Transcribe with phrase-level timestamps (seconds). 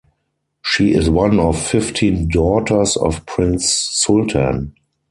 [0.63, 4.73] She is one of fifteen daughters of Prince Sultan.